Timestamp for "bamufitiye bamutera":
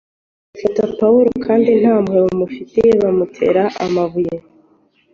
2.27-3.63